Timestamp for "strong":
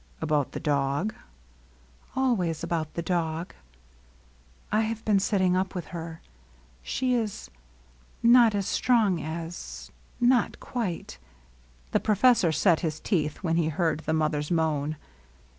8.65-9.21